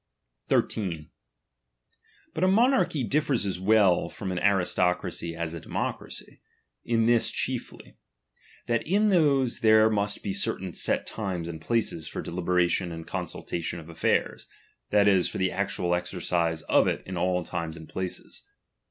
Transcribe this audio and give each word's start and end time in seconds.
13. 0.49 1.11
But 2.33 2.43
a 2.43 2.47
monarchy 2.47 3.03
differs 3.03 3.45
as 3.45 3.59
well 3.59 4.09
from 4.09 4.31
au 4.31 4.35
nristocracij 4.35 5.37
as 5.37 5.53
a 5.53 5.61
dcmocracij, 5.61 6.39
in 6.83 7.05
this 7.05 7.29
chiefly; 7.29 7.97
that 8.65 8.81
in 8.87 9.09
those 9.09 9.59
there 9.59 9.91
must 9.91 10.23
be 10.23 10.33
certain 10.33 10.73
set 10.73 11.05
times 11.05 11.47
and 11.47 11.61
places 11.61 12.07
for 12.07 12.19
deliberation 12.23 12.91
and 12.91 13.05
consultation 13.05 13.79
of 13.79 13.89
affairs, 13.89 14.47
that 14.89 15.07
is, 15.07 15.29
for 15.29 15.37
the 15.37 15.51
actual 15.51 15.93
exercise 15.93 16.63
of 16.63 16.87
it 16.87 17.03
in 17.05 17.15
all 17.15 17.43
times 17.43 17.77
and 17.77 17.87
places. 17.87 18.41